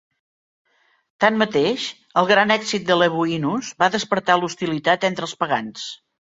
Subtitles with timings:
[1.25, 1.83] Tanmateix,
[2.21, 5.87] el gran èxit de Lebuinus va despertar l'hostilitat entre els pagans.